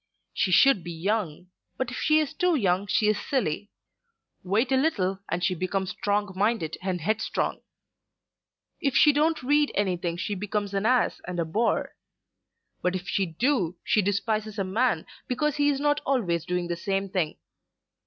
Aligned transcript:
She 0.33 0.51
should 0.51 0.83
be 0.83 0.91
young; 0.91 1.49
but 1.77 1.91
if 1.91 1.97
she 1.97 2.17
is 2.19 2.33
too 2.33 2.55
young 2.55 2.87
she 2.87 3.07
is 3.07 3.19
silly: 3.21 3.69
wait 4.43 4.71
a 4.71 4.75
little 4.75 5.19
and 5.29 5.43
she 5.43 5.53
becomes 5.53 5.91
strong 5.91 6.33
minded 6.35 6.75
and 6.81 6.99
headstrong. 7.01 7.61
If 8.79 8.95
she 8.95 9.13
don't 9.13 9.43
read 9.43 9.71
anything 9.75 10.17
she 10.17 10.33
becomes 10.33 10.73
an 10.73 10.87
ass 10.87 11.21
and 11.27 11.39
a 11.39 11.45
bore; 11.45 11.93
but 12.81 12.95
if 12.95 13.07
she 13.07 13.27
do 13.27 13.77
she 13.83 14.01
despises 14.01 14.57
a 14.57 14.63
man 14.63 15.05
because 15.27 15.57
he 15.57 15.69
is 15.69 15.79
not 15.79 16.01
always 16.03 16.45
doing 16.45 16.67
the 16.67 16.75
same 16.75 17.07
thing. 17.07 17.37